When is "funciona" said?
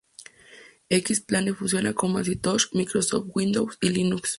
1.53-1.93